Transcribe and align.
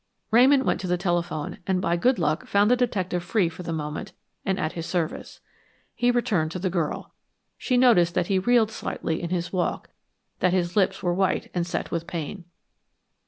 Ramon 0.31 0.65
went 0.65 0.81
to 0.81 0.87
the 0.87 0.97
telephone 0.97 1.59
and 1.67 1.79
by 1.79 1.95
good 1.95 2.17
luck 2.17 2.47
found 2.47 2.71
the 2.71 2.75
detective 2.75 3.23
free 3.23 3.49
for 3.49 3.61
the 3.61 3.71
moment 3.71 4.13
and 4.43 4.59
at 4.59 4.71
his 4.71 4.87
service. 4.87 5.41
He 5.93 6.09
returned 6.09 6.49
to 6.53 6.57
the 6.57 6.71
girl. 6.71 7.13
She 7.55 7.77
noticed 7.77 8.15
that 8.15 8.25
he 8.25 8.39
reeled 8.39 8.71
slightly 8.71 9.21
in 9.21 9.29
his 9.29 9.53
walk; 9.53 9.91
that 10.39 10.53
his 10.53 10.75
lips 10.75 11.03
were 11.03 11.13
white 11.13 11.51
and 11.53 11.67
set 11.67 11.91
with 11.91 12.07
pain. 12.07 12.45